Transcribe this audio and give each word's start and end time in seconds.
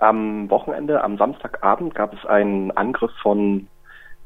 Am 0.00 0.48
Wochenende, 0.50 1.04
am 1.04 1.18
Samstagabend 1.18 1.94
gab 1.94 2.14
es 2.14 2.24
einen 2.26 2.70
Angriff 2.72 3.12
von, 3.22 3.68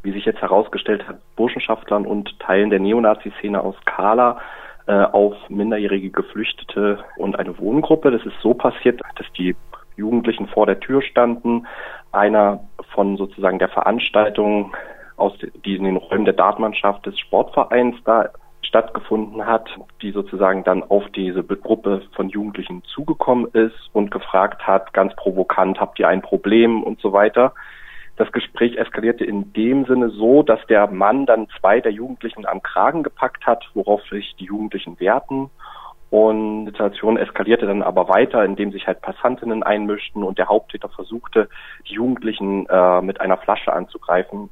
wie 0.02 0.12
sich 0.12 0.24
jetzt 0.24 0.40
herausgestellt 0.40 1.06
hat, 1.08 1.18
Burschenschaftlern 1.34 2.06
und 2.06 2.38
Teilen 2.38 2.70
der 2.70 2.78
Neonazi-Szene 2.78 3.60
aus 3.60 3.74
Kala 3.84 4.38
äh, 4.86 4.92
auf 4.92 5.34
minderjährige 5.48 6.10
Geflüchtete 6.10 7.02
und 7.16 7.38
eine 7.38 7.58
Wohngruppe. 7.58 8.10
Das 8.12 8.24
ist 8.24 8.40
so 8.40 8.54
passiert, 8.54 9.00
dass 9.16 9.26
die 9.36 9.56
Jugendlichen 9.96 10.46
vor 10.46 10.66
der 10.66 10.78
Tür 10.78 11.02
standen. 11.02 11.66
Einer 12.12 12.60
von 12.92 13.16
sozusagen 13.16 13.58
der 13.58 13.68
Veranstaltung 13.68 14.76
aus 15.16 15.32
die 15.64 15.76
in 15.76 15.84
den 15.84 15.96
Räumen 15.96 16.24
der 16.24 16.34
Dartmannschaft 16.34 17.06
des 17.06 17.18
Sportvereins 17.18 17.96
da 18.04 18.28
stattgefunden 18.74 19.46
hat, 19.46 19.68
die 20.02 20.10
sozusagen 20.10 20.64
dann 20.64 20.82
auf 20.82 21.04
diese 21.14 21.44
Gruppe 21.44 22.02
von 22.16 22.28
Jugendlichen 22.28 22.82
zugekommen 22.92 23.46
ist 23.52 23.88
und 23.92 24.10
gefragt 24.10 24.66
hat, 24.66 24.92
ganz 24.92 25.14
provokant, 25.14 25.78
habt 25.78 26.00
ihr 26.00 26.08
ein 26.08 26.22
Problem 26.22 26.82
und 26.82 27.00
so 27.00 27.12
weiter. 27.12 27.52
Das 28.16 28.32
Gespräch 28.32 28.76
eskalierte 28.76 29.24
in 29.24 29.52
dem 29.52 29.84
Sinne 29.84 30.10
so, 30.10 30.42
dass 30.42 30.58
der 30.66 30.88
Mann 30.88 31.24
dann 31.24 31.46
zwei 31.60 31.80
der 31.80 31.92
Jugendlichen 31.92 32.46
am 32.46 32.64
Kragen 32.64 33.04
gepackt 33.04 33.46
hat, 33.46 33.64
worauf 33.74 34.02
sich 34.08 34.34
die 34.40 34.46
Jugendlichen 34.46 34.98
wehrten. 34.98 35.50
Und 36.10 36.64
die 36.64 36.70
Situation 36.72 37.16
eskalierte 37.16 37.66
dann 37.66 37.82
aber 37.82 38.08
weiter, 38.08 38.44
indem 38.44 38.72
sich 38.72 38.88
halt 38.88 39.02
Passantinnen 39.02 39.62
einmischten 39.62 40.24
und 40.24 40.38
der 40.38 40.48
Haupttäter 40.48 40.88
versuchte, 40.88 41.48
die 41.88 41.94
Jugendlichen 41.94 42.66
äh, 42.66 43.00
mit 43.02 43.20
einer 43.20 43.36
Flasche 43.36 43.72
anzugreifen 43.72 44.50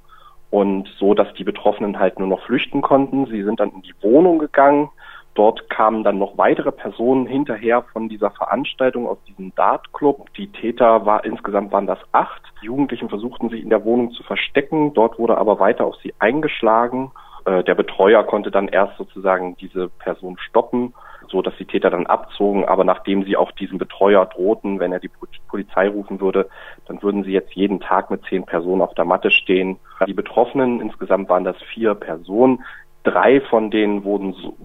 und 0.53 0.87
so, 0.99 1.15
dass 1.15 1.33
die 1.33 1.45
Betroffenen 1.45 1.99
halt 1.99 2.19
nur 2.19 2.29
noch 2.29 2.43
flüchten 2.43 2.83
konnten. 2.83 3.25
Sie 3.25 3.43
sind 3.43 3.59
dann 3.59 3.71
in 3.71 3.81
die 3.81 3.95
Wohnung 4.03 4.39
gegangen. 4.39 4.91
Dort 5.33 5.71
kamen 5.71 6.05
dann 6.05 6.19
noch 6.19 6.37
weitere 6.37 6.71
Personen 6.71 7.25
hinterher 7.25 7.85
von 7.91 8.11
dieser 8.11 8.31
Veranstaltung 8.31 9.09
aus 9.09 9.17
diesem 9.27 9.55
Dartclub. 9.55 10.31
Die 10.35 10.49
Täter 10.49 11.07
war 11.07 11.25
insgesamt 11.25 11.73
waren 11.73 11.87
das 11.87 12.01
acht. 12.13 12.43
Die 12.61 12.67
Jugendlichen 12.67 13.09
versuchten 13.09 13.49
sich 13.49 13.63
in 13.63 13.71
der 13.71 13.83
Wohnung 13.87 14.13
zu 14.13 14.23
verstecken. 14.25 14.93
Dort 14.93 15.19
wurde 15.19 15.39
aber 15.39 15.59
weiter 15.59 15.87
auf 15.87 15.97
sie 16.03 16.13
eingeschlagen. 16.19 17.13
Äh, 17.47 17.65
der 17.65 17.75
Betreuer 17.75 18.23
konnte 18.23 18.51
dann 18.51 18.69
erst 18.69 18.99
sozusagen 18.99 19.57
diese 19.57 19.89
Person 19.89 20.37
stoppen 20.37 20.93
so 21.33 21.43
dass 21.43 21.57
die 21.57 21.65
Täter 21.65 21.91
dann 21.91 22.07
abzogen. 22.07 22.65
Aber 22.65 22.85
nachdem 22.85 23.25
sie 23.25 23.37
auch 23.37 23.51
diesem 23.51 23.79
Betreuer 23.79 24.27
drohten, 24.27 24.79
wenn 24.79 24.93
er 24.93 25.01
die 25.01 25.11
Polizei 25.49 25.89
rufen 25.89 26.21
würde, 26.21 26.49
dann 26.87 27.03
würden 27.03 27.25
sie 27.25 27.33
jetzt 27.33 27.55
jeden 27.55 27.81
Tag 27.81 28.11
mit 28.11 28.25
zehn 28.27 28.45
Personen 28.45 28.83
auf 28.83 28.95
der 28.95 29.05
Matte 29.05 29.33
stehen. 29.33 29.79
Die 30.07 30.15
Betroffenen, 30.15 30.81
insgesamt 30.81 31.29
waren 31.29 31.45
das 31.45 31.57
vier 31.75 31.95
Personen. 31.95 32.63
Drei 33.03 33.41
von 33.41 33.73
denen 33.73 34.05
wurden 34.05 34.35
so 34.35 34.57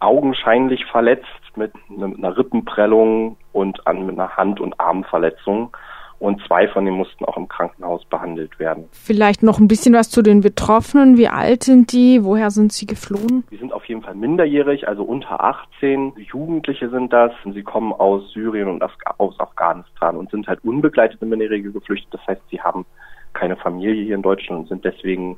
augenscheinlich 0.00 0.86
verletzt 0.86 1.26
mit 1.54 1.72
einer 1.90 2.36
Rippenprellung 2.36 3.36
und 3.52 3.86
an, 3.86 4.08
einer 4.08 4.36
Hand- 4.36 4.60
und 4.60 4.80
Armverletzung 4.80 5.76
und 6.20 6.40
zwei 6.46 6.68
von 6.68 6.84
denen 6.84 6.98
mussten 6.98 7.24
auch 7.24 7.36
im 7.36 7.48
Krankenhaus 7.48 8.04
behandelt 8.04 8.58
werden. 8.58 8.84
Vielleicht 8.92 9.42
noch 9.42 9.58
ein 9.58 9.68
bisschen 9.68 9.94
was 9.94 10.10
zu 10.10 10.22
den 10.22 10.42
Betroffenen. 10.42 11.16
Wie 11.16 11.28
alt 11.28 11.64
sind 11.64 11.92
die? 11.92 12.22
Woher 12.22 12.50
sind 12.50 12.72
sie 12.72 12.86
geflohen? 12.86 13.42
Die 13.50 13.56
sind 13.56 13.72
auf 13.72 13.86
jeden 13.86 14.02
Fall 14.02 14.14
minderjährig, 14.14 14.86
also 14.86 15.02
unter 15.02 15.42
18. 15.42 16.12
Jugendliche 16.18 16.90
sind 16.90 17.12
das. 17.12 17.32
Sie 17.52 17.62
kommen 17.62 17.92
aus 17.92 18.30
Syrien 18.32 18.68
und 18.68 18.82
aus 19.18 19.40
Afghanistan 19.40 20.16
und 20.16 20.30
sind 20.30 20.46
halt 20.46 20.62
unbegleitete 20.62 21.24
Minderjährige 21.24 21.72
geflüchtet. 21.72 22.12
Das 22.12 22.26
heißt, 22.26 22.42
sie 22.50 22.60
haben 22.60 22.84
keine 23.32 23.56
Familie 23.56 24.04
hier 24.04 24.14
in 24.14 24.22
Deutschland 24.22 24.62
und 24.62 24.68
sind 24.68 24.84
deswegen 24.84 25.36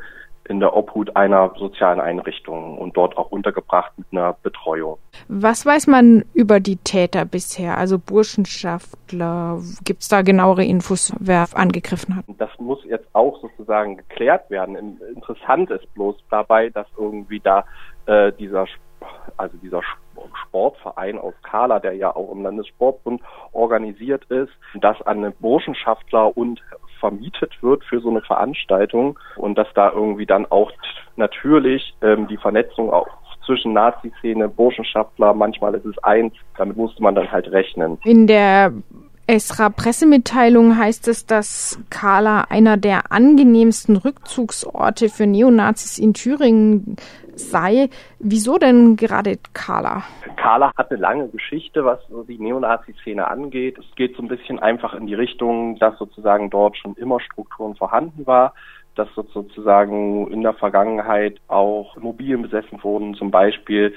in 0.48 0.60
der 0.60 0.76
Obhut 0.76 1.14
einer 1.16 1.52
sozialen 1.56 2.00
Einrichtung 2.00 2.78
und 2.78 2.96
dort 2.96 3.16
auch 3.16 3.30
untergebracht 3.30 3.92
mit 3.96 4.06
einer 4.10 4.34
Betreuung. 4.42 4.98
Was 5.28 5.64
weiß 5.64 5.86
man 5.86 6.24
über 6.34 6.60
die 6.60 6.76
Täter 6.76 7.24
bisher, 7.24 7.78
also 7.78 7.98
Burschenschaftler? 7.98 9.60
Gibt 9.84 10.02
es 10.02 10.08
da 10.08 10.22
genauere 10.22 10.64
Infos, 10.64 11.14
wer 11.18 11.46
angegriffen 11.54 12.16
hat? 12.16 12.24
Das 12.38 12.50
muss 12.58 12.84
jetzt 12.84 13.06
auch 13.12 13.40
sozusagen 13.40 13.96
geklärt 13.96 14.50
werden. 14.50 14.98
Interessant 15.14 15.70
ist 15.70 15.92
bloß 15.94 16.16
dabei, 16.30 16.70
dass 16.70 16.86
irgendwie 16.96 17.40
da 17.40 17.64
äh, 18.06 18.32
dieser 18.32 18.66
also 19.36 19.56
dieser 19.58 19.80
Sportverein 20.42 21.18
aus 21.18 21.34
Kala, 21.42 21.80
der 21.80 21.94
ja 21.94 22.14
auch 22.14 22.30
im 22.30 22.42
Landessportbund 22.42 23.20
organisiert 23.52 24.24
ist, 24.26 24.52
dass 24.80 25.00
an 25.02 25.32
Burschenschaftler 25.40 26.36
und 26.36 26.62
vermietet 27.02 27.52
wird 27.62 27.82
für 27.84 28.00
so 28.00 28.10
eine 28.10 28.22
Veranstaltung 28.22 29.18
und 29.36 29.58
dass 29.58 29.66
da 29.74 29.90
irgendwie 29.90 30.24
dann 30.24 30.46
auch 30.46 30.70
natürlich 31.16 31.94
ähm, 32.00 32.28
die 32.28 32.36
Vernetzung 32.36 32.92
auch 32.92 33.08
zwischen 33.44 33.72
Nazi-Szene, 33.72 34.48
Burschenschaftler, 34.48 35.34
manchmal 35.34 35.74
ist 35.74 35.84
es 35.84 35.98
eins, 35.98 36.32
damit 36.56 36.76
musste 36.76 37.02
man 37.02 37.16
dann 37.16 37.32
halt 37.32 37.50
rechnen. 37.50 37.98
In 38.04 38.28
der 38.28 38.72
Esra-Pressemitteilung 39.26 40.78
heißt 40.78 41.08
es, 41.08 41.26
dass 41.26 41.80
Kala 41.90 42.42
einer 42.50 42.76
der 42.76 43.10
angenehmsten 43.10 43.96
Rückzugsorte 43.96 45.08
für 45.08 45.26
Neonazis 45.26 45.98
in 45.98 46.14
Thüringen 46.14 46.96
sei. 47.50 47.88
Wieso 48.18 48.58
denn 48.58 48.96
gerade 48.96 49.38
Kala? 49.52 50.02
Kala 50.36 50.72
hat 50.76 50.90
eine 50.90 51.00
lange 51.00 51.28
Geschichte, 51.28 51.84
was 51.84 52.00
die 52.28 52.38
Neonazi-Szene 52.38 53.26
angeht. 53.28 53.78
Es 53.78 53.94
geht 53.96 54.16
so 54.16 54.22
ein 54.22 54.28
bisschen 54.28 54.58
einfach 54.58 54.94
in 54.94 55.06
die 55.06 55.14
Richtung, 55.14 55.78
dass 55.78 55.98
sozusagen 55.98 56.50
dort 56.50 56.76
schon 56.76 56.94
immer 56.94 57.20
Strukturen 57.20 57.74
vorhanden 57.74 58.26
war 58.26 58.54
dass 58.94 59.08
sozusagen 59.14 60.30
in 60.30 60.42
der 60.42 60.54
Vergangenheit 60.54 61.40
auch 61.48 61.96
Immobilien 61.96 62.42
besessen 62.42 62.82
wurden, 62.82 63.14
zum 63.14 63.30
Beispiel 63.30 63.94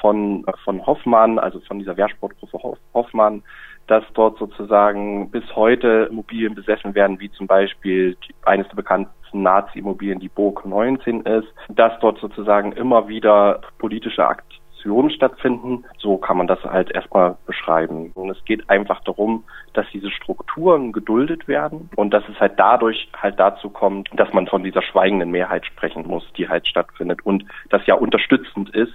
von, 0.00 0.44
von 0.64 0.86
Hoffmann, 0.86 1.38
also 1.38 1.60
von 1.60 1.78
dieser 1.78 1.96
Wehrsportgruppe 1.96 2.76
Hoffmann, 2.94 3.42
dass 3.86 4.04
dort 4.14 4.38
sozusagen 4.38 5.30
bis 5.30 5.44
heute 5.54 6.08
Immobilien 6.10 6.54
besessen 6.54 6.94
werden, 6.94 7.20
wie 7.20 7.30
zum 7.30 7.46
Beispiel 7.46 8.16
eines 8.44 8.66
der 8.68 8.76
bekanntesten 8.76 9.15
Nazi-Immobilien, 9.46 10.18
die 10.18 10.28
Burg 10.28 10.66
19 10.66 11.20
ist, 11.20 11.48
dass 11.68 11.92
dort 12.00 12.18
sozusagen 12.18 12.72
immer 12.72 13.06
wieder 13.06 13.60
politische 13.78 14.26
Aktionen 14.26 15.10
stattfinden. 15.10 15.84
So 15.98 16.16
kann 16.16 16.36
man 16.36 16.48
das 16.48 16.62
halt 16.64 16.90
erstmal 16.90 17.36
beschreiben. 17.46 18.10
Und 18.14 18.30
es 18.30 18.44
geht 18.44 18.68
einfach 18.68 19.00
darum, 19.04 19.44
dass 19.72 19.86
diese 19.92 20.10
Strukturen 20.10 20.92
geduldet 20.92 21.46
werden 21.46 21.90
und 21.94 22.10
dass 22.12 22.28
es 22.28 22.40
halt 22.40 22.54
dadurch 22.56 23.08
halt 23.16 23.38
dazu 23.38 23.70
kommt, 23.70 24.08
dass 24.14 24.32
man 24.32 24.48
von 24.48 24.64
dieser 24.64 24.82
schweigenden 24.82 25.30
Mehrheit 25.30 25.64
sprechen 25.64 26.06
muss, 26.06 26.24
die 26.36 26.48
halt 26.48 26.66
stattfindet 26.66 27.24
und 27.24 27.44
das 27.70 27.86
ja 27.86 27.94
unterstützend 27.94 28.70
ist 28.70 28.94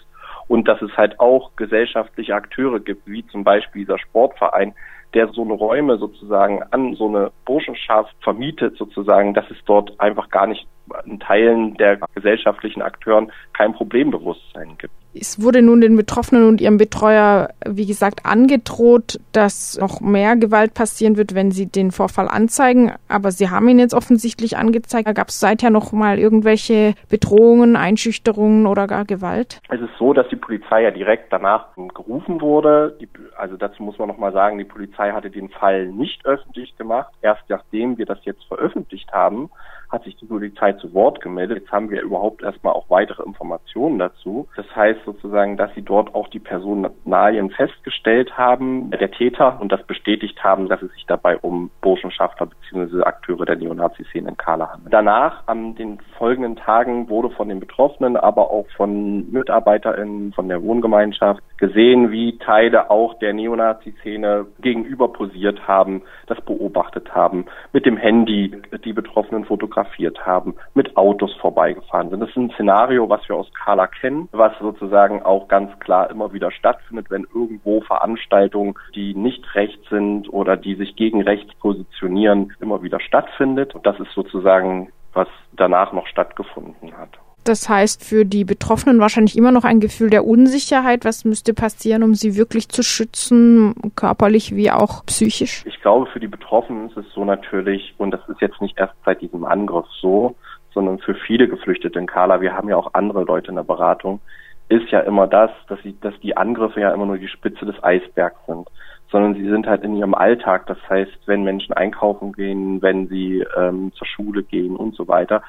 und 0.49 0.67
dass 0.67 0.81
es 0.81 0.95
halt 0.97 1.19
auch 1.21 1.55
gesellschaftliche 1.55 2.35
Akteure 2.35 2.81
gibt, 2.81 3.07
wie 3.07 3.25
zum 3.27 3.45
Beispiel 3.45 3.83
dieser 3.83 3.99
Sportverein, 3.99 4.73
der 5.13 5.27
so 5.29 5.41
eine 5.41 5.53
Räume 5.53 5.97
sozusagen 5.97 6.63
an 6.71 6.95
so 6.95 7.07
eine 7.07 7.31
Burschenschaft 7.45 8.15
vermietet 8.21 8.77
sozusagen, 8.77 9.33
dass 9.33 9.49
es 9.51 9.57
dort 9.65 9.99
einfach 9.99 10.29
gar 10.29 10.47
nicht 10.47 10.65
in 11.05 11.19
Teilen 11.19 11.75
der 11.75 11.99
gesellschaftlichen 12.15 12.81
Akteuren 12.81 13.31
kein 13.53 13.73
Problembewusstsein 13.73 14.77
gibt. 14.77 14.93
Es 15.13 15.41
wurde 15.41 15.61
nun 15.61 15.81
den 15.81 15.97
Betroffenen 15.97 16.47
und 16.47 16.61
ihrem 16.61 16.77
Betreuer, 16.77 17.49
wie 17.67 17.85
gesagt, 17.85 18.25
angedroht, 18.25 19.19
dass 19.33 19.77
noch 19.77 19.99
mehr 19.99 20.37
Gewalt 20.37 20.73
passieren 20.73 21.17
wird, 21.17 21.35
wenn 21.35 21.51
sie 21.51 21.65
den 21.65 21.91
Vorfall 21.91 22.29
anzeigen. 22.29 22.93
Aber 23.09 23.31
sie 23.31 23.49
haben 23.49 23.67
ihn 23.67 23.79
jetzt 23.79 23.93
offensichtlich 23.93 24.55
angezeigt. 24.55 25.13
Gab 25.13 25.27
es 25.27 25.39
seither 25.41 25.69
noch 25.69 25.91
mal 25.91 26.17
irgendwelche 26.17 26.93
Bedrohungen, 27.09 27.75
Einschüchterungen 27.75 28.65
oder 28.67 28.87
gar 28.87 29.03
Gewalt? 29.03 29.59
Es 29.69 29.81
ist 29.81 29.97
so, 29.99 30.13
dass 30.13 30.29
die 30.29 30.37
Polizei 30.37 30.83
ja 30.83 30.91
direkt 30.91 31.33
danach 31.33 31.75
gerufen 31.93 32.39
wurde. 32.39 32.97
Also 33.37 33.57
dazu 33.57 33.83
muss 33.83 33.99
man 33.99 34.07
noch 34.07 34.17
mal 34.17 34.31
sagen, 34.31 34.59
die 34.59 34.63
Polizei 34.63 35.11
hatte 35.11 35.29
den 35.29 35.49
Fall 35.49 35.87
nicht 35.87 36.25
öffentlich 36.25 36.77
gemacht. 36.77 37.13
Erst 37.21 37.43
nachdem 37.49 37.97
wir 37.97 38.05
das 38.05 38.19
jetzt 38.23 38.45
veröffentlicht 38.45 39.11
haben, 39.11 39.49
hat 39.91 40.03
sich 40.03 40.15
die 40.15 40.25
Polizei 40.25 40.73
zu 40.73 40.93
Wort 40.93 41.21
gemeldet. 41.21 41.59
Jetzt 41.59 41.71
haben 41.71 41.89
wir 41.89 42.01
überhaupt 42.01 42.41
erstmal 42.41 42.73
auch 42.73 42.89
weitere 42.89 43.23
Informationen 43.23 43.99
dazu. 43.99 44.47
Das 44.55 44.65
heißt 44.75 45.01
sozusagen, 45.05 45.57
dass 45.57 45.73
sie 45.75 45.81
dort 45.81 46.15
auch 46.15 46.29
die 46.29 46.39
Personalien 46.39 47.49
festgestellt 47.49 48.37
haben, 48.37 48.89
der 48.91 49.11
Täter, 49.11 49.59
und 49.59 49.71
das 49.71 49.83
bestätigt 49.83 50.43
haben, 50.43 50.69
dass 50.69 50.81
es 50.81 50.91
sich 50.93 51.05
dabei 51.05 51.37
um 51.37 51.69
Burschenschafter 51.81 52.47
bzw. 52.47 53.03
Akteure 53.03 53.45
der 53.45 53.57
Neonazi-Szene 53.57 54.29
in 54.29 54.37
Kala 54.37 54.71
handelt. 54.71 54.93
Danach, 54.93 55.43
an 55.47 55.75
den 55.75 55.99
folgenden 56.17 56.55
Tagen, 56.55 57.09
wurde 57.09 57.29
von 57.31 57.49
den 57.49 57.59
Betroffenen, 57.59 58.15
aber 58.15 58.49
auch 58.51 58.67
von 58.77 59.29
MitarbeiterInnen 59.31 60.33
von 60.33 60.47
der 60.47 60.63
Wohngemeinschaft 60.63 61.41
gesehen, 61.61 62.11
wie 62.11 62.39
Teile 62.39 62.89
auch 62.89 63.13
der 63.19 63.33
Neonazi-Szene 63.33 64.47
gegenüber 64.59 65.07
posiert 65.13 65.67
haben, 65.67 66.01
das 66.25 66.41
beobachtet 66.41 67.13
haben, 67.13 67.45
mit 67.71 67.85
dem 67.85 67.97
Handy 67.97 68.59
die 68.83 68.93
Betroffenen 68.93 69.45
fotografiert 69.45 70.25
haben, 70.25 70.55
mit 70.73 70.97
Autos 70.97 71.33
vorbeigefahren 71.35 72.09
sind. 72.09 72.19
Das 72.19 72.29
ist 72.29 72.35
ein 72.35 72.49
Szenario, 72.55 73.07
was 73.09 73.21
wir 73.29 73.35
aus 73.35 73.53
Kala 73.53 73.85
kennen, 73.85 74.27
was 74.31 74.57
sozusagen 74.59 75.21
auch 75.21 75.47
ganz 75.47 75.77
klar 75.79 76.09
immer 76.09 76.33
wieder 76.33 76.49
stattfindet, 76.51 77.11
wenn 77.11 77.27
irgendwo 77.33 77.81
Veranstaltungen, 77.81 78.73
die 78.95 79.13
nicht 79.13 79.53
rechts 79.53 79.87
sind 79.89 80.33
oder 80.33 80.57
die 80.57 80.73
sich 80.73 80.95
gegen 80.95 81.21
rechts 81.21 81.53
positionieren, 81.59 82.53
immer 82.59 82.81
wieder 82.81 82.99
stattfindet. 82.99 83.75
Das 83.83 83.99
ist 83.99 84.11
sozusagen, 84.13 84.91
was 85.13 85.27
danach 85.53 85.93
noch 85.93 86.07
stattgefunden 86.07 86.97
hat. 86.97 87.19
Das 87.43 87.67
heißt 87.69 88.03
für 88.03 88.25
die 88.25 88.45
Betroffenen 88.45 88.99
wahrscheinlich 88.99 89.37
immer 89.37 89.51
noch 89.51 89.63
ein 89.63 89.79
Gefühl 89.79 90.09
der 90.09 90.25
Unsicherheit. 90.25 91.05
Was 91.05 91.25
müsste 91.25 91.53
passieren, 91.53 92.03
um 92.03 92.13
sie 92.13 92.35
wirklich 92.35 92.69
zu 92.69 92.83
schützen, 92.83 93.73
körperlich 93.95 94.55
wie 94.55 94.71
auch 94.71 95.05
psychisch? 95.05 95.63
Ich 95.65 95.81
glaube, 95.81 96.05
für 96.07 96.19
die 96.19 96.27
Betroffenen 96.27 96.89
ist 96.89 96.97
es 96.97 97.05
so 97.13 97.25
natürlich, 97.25 97.95
und 97.97 98.11
das 98.11 98.21
ist 98.27 98.41
jetzt 98.41 98.61
nicht 98.61 98.77
erst 98.77 98.93
seit 99.05 99.21
diesem 99.21 99.45
Angriff 99.45 99.87
so, 100.01 100.35
sondern 100.73 100.99
für 100.99 101.15
viele 101.15 101.47
Geflüchtete 101.47 101.99
in 101.99 102.07
Kala, 102.07 102.41
wir 102.41 102.53
haben 102.53 102.69
ja 102.69 102.77
auch 102.77 102.93
andere 102.93 103.23
Leute 103.23 103.49
in 103.49 103.55
der 103.55 103.63
Beratung, 103.63 104.21
ist 104.69 104.89
ja 104.89 105.01
immer 105.01 105.27
das, 105.27 105.51
dass, 105.67 105.81
sie, 105.81 105.97
dass 105.99 106.17
die 106.21 106.37
Angriffe 106.37 106.79
ja 106.79 106.93
immer 106.93 107.05
nur 107.05 107.17
die 107.17 107.27
Spitze 107.27 107.65
des 107.65 107.83
Eisbergs 107.83 108.39
sind 108.47 108.67
sondern 109.11 109.35
sie 109.35 109.47
sind 109.47 109.67
halt 109.67 109.83
in 109.83 109.95
ihrem 109.95 110.15
Alltag. 110.15 110.65
Das 110.67 110.77
heißt, 110.89 111.11
wenn 111.25 111.43
Menschen 111.43 111.73
einkaufen 111.73 112.31
gehen, 112.31 112.81
wenn 112.81 113.07
sie 113.07 113.45
ähm, 113.57 113.91
zur 113.93 114.07
Schule 114.07 114.43
gehen 114.43 114.75
und 114.75 114.95
so 114.95 115.07
weiter, 115.07 115.43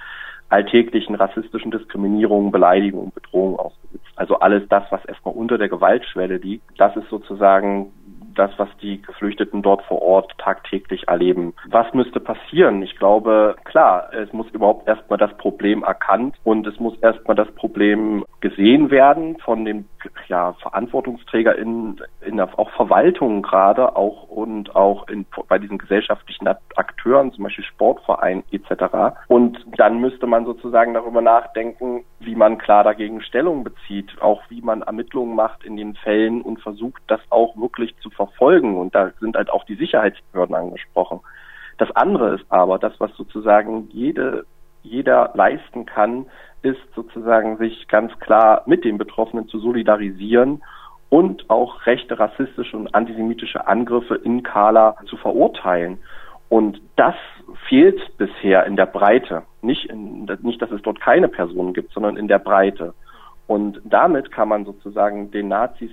alltäglichen 0.53 1.15
rassistischen 1.15 1.71
Diskriminierungen, 1.71 2.53
Beleidigungen, 2.53 3.13
Bedrohungen 3.13 3.59
ausgesetzt. 3.59 4.07
Also 4.17 4.39
alles 4.39 4.69
das, 4.69 4.85
was 4.91 5.05
erstmal 5.07 5.35
unter 5.35 5.59
der 5.59 5.69
Gewaltschwelle 5.69 6.37
liegt, 6.37 6.65
das 6.79 6.95
ist 6.97 7.09
sozusagen 7.09 7.91
das, 8.35 8.51
was 8.57 8.69
die 8.81 9.01
Geflüchteten 9.03 9.63
dort 9.63 9.83
vor 9.83 10.01
Ort 10.03 10.33
tagtäglich 10.39 11.09
erleben. 11.09 11.55
Was 11.69 11.93
müsste 11.93 12.21
passieren? 12.21 12.83
Ich 12.83 12.97
glaube, 12.97 13.57
klar, 13.65 14.11
es 14.13 14.33
muss 14.33 14.49
überhaupt 14.51 14.89
erstmal 14.89 15.19
das 15.19 15.37
Problem 15.37 15.83
erkannt 15.83 16.37
und 16.45 16.67
es 16.67 16.79
muss 16.81 16.97
erstmal 16.99 17.37
das 17.37 17.51
Problem 17.55 18.25
gesehen 18.43 18.91
werden 18.91 19.39
von 19.39 19.65
den 19.65 19.89
ja, 20.29 20.53
VerantwortungsträgerInnen 20.55 22.01
in 22.27 22.37
der 22.37 22.59
auch 22.59 22.71
Verwaltungen 22.73 23.41
gerade 23.41 23.97
auch 23.97 24.25
und 24.25 24.77
auch 24.77 25.09
in, 25.09 25.25
bei 25.49 25.59
diesen 25.59 25.79
gesellschaftlichen 25.79 26.49
Akteuren, 26.77 27.33
zum 27.33 27.45
Beispiel 27.45 27.65
Sportvereinen 27.65 28.43
etc. 28.51 29.17
Und 29.29 29.65
dann 29.77 30.01
müsste 30.01 30.27
man 30.27 30.45
sozusagen 30.45 30.93
darüber 30.93 31.23
nachdenken, 31.23 32.05
wie 32.19 32.35
man 32.35 32.59
klar 32.59 32.85
dagegen 32.85 33.23
Stellung 33.23 33.65
bezieht, 33.65 34.21
auch 34.21 34.43
wie 34.51 34.61
man 34.61 34.83
Ermittlungen 34.83 35.37
macht 35.37 35.65
in 35.65 35.77
den 35.77 35.95
Fällen 35.95 36.43
und 36.43 36.61
versucht, 36.61 37.01
das 37.07 37.21
auch 37.31 37.57
wirklich 37.57 37.97
zu 37.99 38.11
verfolgen. 38.11 38.77
Und 38.77 38.95
da 38.95 39.13
sind 39.21 39.37
halt 39.37 39.51
auch 39.51 39.65
die 39.65 39.77
Sicherheitsbehörden 39.77 40.55
angesprochen. 40.55 41.21
Das 41.79 41.91
andere 41.93 42.35
ist 42.35 42.45
aber, 42.49 42.79
das, 42.79 42.93
was 42.99 43.13
sozusagen 43.17 43.89
jede, 43.91 44.45
jeder 44.83 45.31
leisten 45.35 45.87
kann, 45.87 46.27
ist 46.63 46.81
sozusagen 46.95 47.57
sich 47.59 47.89
ganz 47.89 48.17
klar 48.21 48.63
mit 48.67 48.85
den 48.85 48.99
Betroffenen 48.99 49.49
zu 49.49 49.59
solidarisieren 49.59 50.63
und 51.09 51.51
auch 51.51 51.87
rechte, 51.87 52.19
rassistische 52.19 52.77
und 52.77 52.95
antisemitische 52.95 53.67
Angriffe 53.67 54.15
in 54.15 54.43
Kala 54.43 54.97
zu 55.07 55.17
verurteilen. 55.17 55.99
Und 56.49 56.81
das 56.97 57.15
fehlt 57.69 58.01
bisher 58.19 58.67
in 58.67 58.77
der 58.77 58.87
Breite. 58.87 59.43
Nicht, 59.61 59.87
in, 59.87 60.25
nicht, 60.43 60.63
dass 60.63 60.71
es 60.71 60.83
dort 60.83 61.01
keine 61.01 61.29
Personen 61.29 61.75
gibt, 61.75 61.93
sondern 61.93 62.17
in 62.17 62.29
der 62.29 62.39
Breite. 62.39 62.95
Und 63.47 63.81
damit 63.85 64.31
kann 64.31 64.49
man 64.49 64.65
sozusagen 64.65 65.31
den 65.31 65.49
Nazis, 65.49 65.91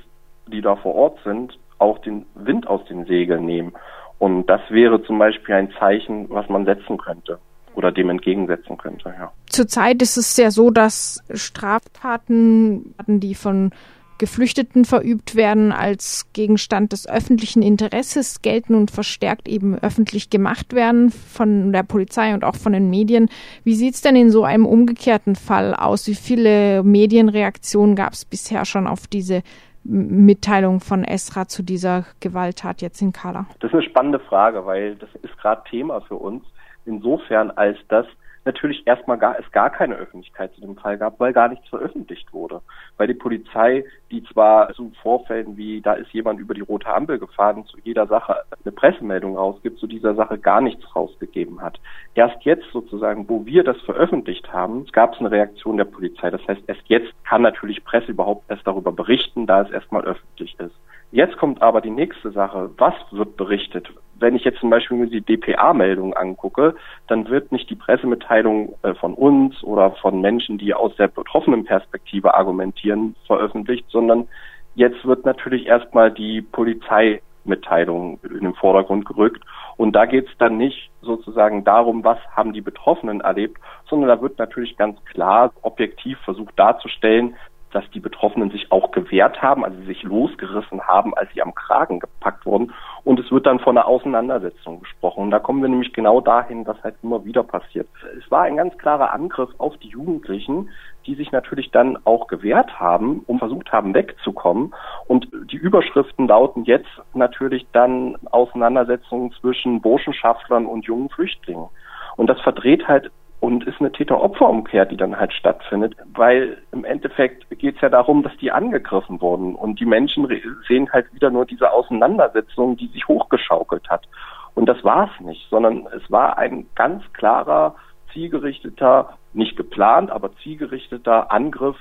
die 0.47 0.61
da 0.61 0.75
vor 0.75 0.95
Ort 0.95 1.19
sind, 1.23 1.57
auch 1.79 1.99
den 1.99 2.25
Wind 2.35 2.67
aus 2.67 2.83
den 2.85 3.05
Segeln 3.05 3.45
nehmen. 3.45 3.73
Und 4.19 4.47
das 4.47 4.61
wäre 4.69 5.01
zum 5.03 5.17
Beispiel 5.17 5.55
ein 5.55 5.71
Zeichen, 5.79 6.29
was 6.29 6.47
man 6.49 6.65
setzen 6.65 6.97
könnte 6.97 7.39
oder 7.79 7.93
dem 7.93 8.09
entgegensetzen 8.09 8.77
könnte. 8.77 9.13
Ja. 9.17 9.31
Zurzeit 9.47 10.01
ist 10.01 10.17
es 10.17 10.35
ja 10.35 10.51
so, 10.51 10.69
dass 10.69 11.23
Straftaten, 11.33 12.93
die 13.07 13.35
von 13.35 13.71
Geflüchteten 14.17 14.83
verübt 14.83 15.37
werden, 15.37 15.71
als 15.71 16.27
Gegenstand 16.33 16.91
des 16.91 17.07
öffentlichen 17.07 17.61
Interesses 17.61 18.41
gelten 18.41 18.75
und 18.75 18.91
verstärkt 18.91 19.47
eben 19.47 19.79
öffentlich 19.79 20.29
gemacht 20.29 20.73
werden 20.73 21.09
von 21.09 21.71
der 21.71 21.83
Polizei 21.83 22.33
und 22.33 22.43
auch 22.43 22.55
von 22.55 22.73
den 22.73 22.89
Medien. 22.89 23.29
Wie 23.63 23.75
sieht 23.75 23.93
es 23.93 24.01
denn 24.01 24.17
in 24.17 24.29
so 24.29 24.43
einem 24.43 24.65
umgekehrten 24.65 25.35
Fall 25.35 25.73
aus? 25.73 26.05
Wie 26.07 26.15
viele 26.15 26.83
Medienreaktionen 26.83 27.95
gab 27.95 28.11
es 28.11 28.25
bisher 28.25 28.65
schon 28.65 28.87
auf 28.87 29.07
diese 29.07 29.41
Mitteilung 29.85 30.81
von 30.81 31.05
Esra 31.05 31.47
zu 31.47 31.63
dieser 31.63 32.05
Gewalttat 32.19 32.81
jetzt 32.81 33.01
in 33.01 33.13
Kala? 33.13 33.47
Das 33.61 33.69
ist 33.69 33.73
eine 33.73 33.83
spannende 33.83 34.19
Frage, 34.19 34.65
weil 34.65 34.97
das 34.97 35.09
ist 35.21 35.37
gerade 35.37 35.63
Thema 35.69 36.01
für 36.01 36.15
uns. 36.15 36.43
Insofern, 36.85 37.51
als 37.51 37.77
dass 37.87 38.05
natürlich 38.45 38.87
erstmal 38.87 39.17
gar, 39.17 39.37
es 39.39 39.51
gar 39.51 39.69
keine 39.69 39.95
Öffentlichkeit 39.95 40.53
zu 40.55 40.61
dem 40.61 40.75
Fall 40.75 40.97
gab, 40.97 41.19
weil 41.19 41.33
gar 41.33 41.49
nichts 41.49 41.67
veröffentlicht 41.67 42.33
wurde. 42.33 42.61
Weil 42.97 43.07
die 43.07 43.13
Polizei, 43.13 43.85
die 44.11 44.23
zwar 44.23 44.73
zu 44.73 44.91
Vorfällen 45.01 45.57
wie, 45.57 45.81
da 45.81 45.93
ist 45.93 46.11
jemand 46.11 46.39
über 46.39 46.53
die 46.53 46.61
rote 46.61 46.87
Ampel 46.87 47.19
gefahren, 47.19 47.65
zu 47.65 47.77
jeder 47.83 48.07
Sache 48.07 48.37
eine 48.63 48.71
Pressemeldung 48.71 49.37
rausgibt, 49.37 49.79
zu 49.79 49.87
dieser 49.87 50.15
Sache 50.15 50.37
gar 50.37 50.61
nichts 50.61 50.83
rausgegeben 50.95 51.61
hat. 51.61 51.79
Erst 52.15 52.43
jetzt 52.43 52.65
sozusagen, 52.71 53.29
wo 53.29 53.45
wir 53.45 53.63
das 53.63 53.79
veröffentlicht 53.81 54.51
haben, 54.51 54.85
gab 54.91 55.13
es 55.13 55.19
eine 55.19 55.31
Reaktion 55.31 55.77
der 55.77 55.85
Polizei. 55.85 56.29
Das 56.31 56.45
heißt, 56.47 56.61
erst 56.67 56.83
jetzt 56.87 57.11
kann 57.25 57.41
natürlich 57.41 57.83
Presse 57.83 58.11
überhaupt 58.11 58.49
erst 58.49 58.65
darüber 58.65 58.91
berichten, 58.91 59.45
da 59.45 59.61
es 59.61 59.71
erstmal 59.71 60.03
öffentlich 60.05 60.59
ist. 60.59 60.75
Jetzt 61.11 61.37
kommt 61.37 61.61
aber 61.61 61.81
die 61.81 61.89
nächste 61.89 62.31
Sache. 62.31 62.69
Was 62.77 62.93
wird 63.11 63.35
berichtet? 63.35 63.89
Wenn 64.19 64.35
ich 64.35 64.43
jetzt 64.43 64.59
zum 64.59 64.69
Beispiel 64.69 64.97
mir 64.97 65.07
die 65.07 65.21
DPA-Meldung 65.21 66.13
angucke, 66.13 66.75
dann 67.07 67.29
wird 67.29 67.51
nicht 67.51 67.69
die 67.69 67.75
Pressemitteilung 67.75 68.75
äh, 68.83 68.93
von 68.93 69.15
uns 69.15 69.63
oder 69.63 69.91
von 70.01 70.21
Menschen, 70.21 70.57
die 70.57 70.73
aus 70.73 70.95
der 70.97 71.07
betroffenen 71.07 71.65
Perspektive 71.65 72.35
argumentieren, 72.35 73.15
veröffentlicht, 73.25 73.85
sondern 73.89 74.27
jetzt 74.75 75.03
wird 75.05 75.25
natürlich 75.25 75.65
erstmal 75.65 76.11
die 76.11 76.41
Polizeimitteilung 76.41 78.19
in 78.23 78.41
den 78.41 78.53
Vordergrund 78.53 79.05
gerückt. 79.05 79.43
Und 79.77 79.93
da 79.95 80.05
geht 80.05 80.27
es 80.27 80.37
dann 80.37 80.57
nicht 80.57 80.91
sozusagen 81.01 81.63
darum, 81.63 82.03
was 82.03 82.19
haben 82.35 82.53
die 82.53 82.61
Betroffenen 82.61 83.21
erlebt, 83.21 83.57
sondern 83.89 84.09
da 84.09 84.21
wird 84.21 84.37
natürlich 84.37 84.77
ganz 84.77 85.03
klar 85.05 85.53
objektiv 85.63 86.19
versucht 86.19 86.59
darzustellen, 86.59 87.35
dass 87.71 87.89
die 87.91 87.99
Betroffenen 87.99 88.51
sich 88.51 88.71
auch 88.71 88.91
gewehrt 88.91 89.41
haben, 89.41 89.63
also 89.63 89.79
sich 89.83 90.03
losgerissen 90.03 90.81
haben, 90.87 91.13
als 91.13 91.31
sie 91.33 91.41
am 91.41 91.53
Kragen 91.53 91.99
gepackt 91.99 92.45
wurden. 92.45 92.73
Und 93.03 93.19
es 93.19 93.31
wird 93.31 93.45
dann 93.45 93.59
von 93.59 93.77
einer 93.77 93.87
Auseinandersetzung 93.87 94.79
gesprochen. 94.79 95.23
Und 95.23 95.31
da 95.31 95.39
kommen 95.39 95.61
wir 95.61 95.69
nämlich 95.69 95.93
genau 95.93 96.21
dahin, 96.21 96.65
was 96.65 96.81
halt 96.83 96.95
immer 97.03 97.25
wieder 97.25 97.43
passiert. 97.43 97.87
Es 98.17 98.29
war 98.31 98.43
ein 98.43 98.57
ganz 98.57 98.77
klarer 98.77 99.13
Angriff 99.13 99.49
auf 99.57 99.77
die 99.77 99.89
Jugendlichen, 99.89 100.69
die 101.05 101.15
sich 101.15 101.31
natürlich 101.31 101.71
dann 101.71 101.97
auch 102.05 102.27
gewehrt 102.27 102.79
haben 102.79 103.21
und 103.27 103.39
versucht 103.39 103.71
haben, 103.71 103.93
wegzukommen. 103.93 104.73
Und 105.07 105.27
die 105.51 105.57
Überschriften 105.57 106.27
lauten 106.27 106.65
jetzt 106.65 106.89
natürlich 107.13 107.65
dann 107.71 108.17
Auseinandersetzungen 108.31 109.31
zwischen 109.39 109.81
Burschenschaftlern 109.81 110.65
und 110.65 110.85
jungen 110.85 111.09
Flüchtlingen. 111.09 111.69
Und 112.17 112.27
das 112.27 112.39
verdreht 112.41 112.87
halt 112.87 113.11
und 113.39 113.65
ist 113.65 113.79
eine 113.79 113.91
Täter-Opfer-Umkehr, 113.91 114.85
die 114.85 114.97
dann 114.97 115.17
halt 115.17 115.33
stattfindet, 115.33 115.95
weil 116.13 116.57
im 116.71 116.83
Endeffekt 116.83 117.49
geht 117.57 117.75
es 117.75 117.81
ja 117.81 117.89
darum, 117.89 118.21
dass 118.23 118.35
die 118.37 118.51
angegriffen 118.51 119.21
wurden 119.21 119.55
und 119.55 119.79
die 119.79 119.85
Menschen 119.85 120.27
sehen 120.67 120.91
halt 120.91 121.13
wieder 121.13 121.29
nur 121.29 121.45
diese 121.45 121.71
Auseinandersetzung, 121.71 122.75
die 122.75 122.87
sich 122.87 123.07
hochgeschaukelt 123.07 123.89
hat. 123.89 124.07
Und 124.55 124.65
das 124.65 124.83
war 124.83 125.09
es 125.09 125.25
nicht, 125.25 125.49
sondern 125.49 125.87
es 125.95 126.11
war 126.11 126.37
ein 126.37 126.65
ganz 126.75 127.03
klarer, 127.13 127.75
zielgerichteter, 128.11 129.17
nicht 129.33 129.55
geplant, 129.55 130.11
aber 130.11 130.35
zielgerichteter 130.43 131.31
Angriff 131.31 131.77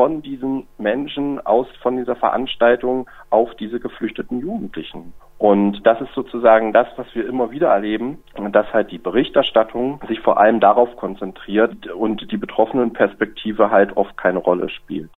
von 0.00 0.22
diesen 0.22 0.66
Menschen 0.78 1.44
aus, 1.44 1.66
von 1.82 1.98
dieser 1.98 2.16
Veranstaltung 2.16 3.06
auf 3.28 3.54
diese 3.56 3.80
geflüchteten 3.80 4.40
Jugendlichen. 4.40 5.12
Und 5.36 5.86
das 5.86 6.00
ist 6.00 6.14
sozusagen 6.14 6.74
das, 6.74 6.86
was 6.96 7.06
wir 7.14 7.26
immer 7.26 7.50
wieder 7.50 7.68
erleben, 7.68 8.18
dass 8.52 8.72
halt 8.72 8.90
die 8.90 8.98
Berichterstattung 8.98 10.00
sich 10.06 10.20
vor 10.20 10.38
allem 10.38 10.60
darauf 10.60 10.96
konzentriert 10.96 11.86
und 11.88 12.30
die 12.30 12.36
betroffenen 12.36 12.92
Perspektive 12.92 13.70
halt 13.70 13.96
oft 13.96 14.16
keine 14.18 14.38
Rolle 14.38 14.68
spielt. 14.68 15.08